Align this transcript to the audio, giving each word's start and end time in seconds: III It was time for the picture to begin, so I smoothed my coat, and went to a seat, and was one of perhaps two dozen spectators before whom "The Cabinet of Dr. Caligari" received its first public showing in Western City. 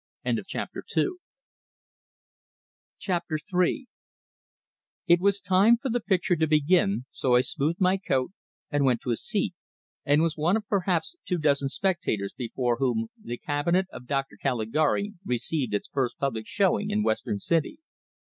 III 0.25 0.33
It 5.05 5.19
was 5.19 5.39
time 5.39 5.77
for 5.79 5.89
the 5.91 5.99
picture 5.99 6.35
to 6.35 6.47
begin, 6.47 7.05
so 7.11 7.35
I 7.35 7.41
smoothed 7.41 7.79
my 7.79 7.97
coat, 7.97 8.31
and 8.71 8.83
went 8.83 9.01
to 9.01 9.11
a 9.11 9.15
seat, 9.15 9.53
and 10.03 10.23
was 10.23 10.35
one 10.35 10.57
of 10.57 10.65
perhaps 10.67 11.15
two 11.25 11.37
dozen 11.37 11.69
spectators 11.69 12.33
before 12.35 12.77
whom 12.77 13.09
"The 13.21 13.37
Cabinet 13.37 13.85
of 13.91 14.07
Dr. 14.07 14.37
Caligari" 14.41 15.13
received 15.23 15.75
its 15.75 15.87
first 15.87 16.17
public 16.17 16.47
showing 16.47 16.89
in 16.89 17.03
Western 17.03 17.37
City. 17.37 17.77